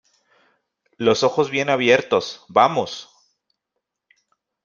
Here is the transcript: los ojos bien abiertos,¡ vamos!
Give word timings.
los 0.97 1.21
ojos 1.21 1.51
bien 1.51 1.69
abiertos,¡ 1.69 2.43
vamos! 2.49 3.11